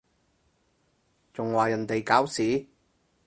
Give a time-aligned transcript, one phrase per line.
[1.35, 2.65] 仲話人哋搞事？